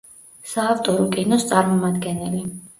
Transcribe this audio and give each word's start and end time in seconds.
საავტორო 0.53 1.05
კინოს 1.17 1.47
წარმომადგენელი. 1.53 2.45